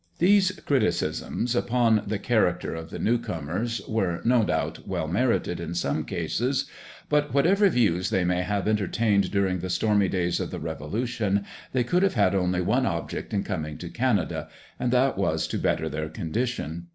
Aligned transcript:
These 0.17 0.53
criticisms 0.65 1.55
upon 1.55 2.01
the 2.07 2.17
character 2.17 2.73
of 2.73 2.89
the 2.89 2.97
new 2.97 3.19
comers 3.19 3.83
were, 3.87 4.19
no 4.25 4.43
doubt, 4.43 4.87
well 4.87 5.07
merited 5.07 5.59
in 5.59 5.75
some 5.75 6.05
cases; 6.05 6.65
but, 7.07 7.35
whatever 7.35 7.69
views 7.69 8.09
they 8.09 8.23
may 8.25 8.41
have 8.41 8.67
entertained 8.67 9.29
during 9.29 9.59
the 9.59 9.69
stormy 9.69 10.07
days 10.09 10.39
of 10.39 10.49
the 10.49 10.57
revolution, 10.59 11.45
they 11.71 11.83
could 11.83 12.01
have 12.01 12.15
had 12.15 12.33
only 12.33 12.61
one 12.61 12.87
object 12.87 13.31
in 13.31 13.43
coming 13.43 13.77
to 13.77 13.89
Canada, 13.89 14.49
and 14.79 14.91
that 14.91 15.19
was 15.19 15.45
to 15.49 15.59
better 15.59 15.87
their 15.87 16.09
condition. 16.09 16.87